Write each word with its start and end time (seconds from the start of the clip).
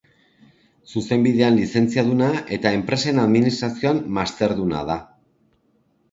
Zuzenbidean 0.91 1.57
lizentziaduna 1.57 2.29
eta 2.57 2.71
Enpresen 2.77 3.19
Administrazioan 3.25 3.99
masterduna 4.19 4.81
da. 4.89 4.97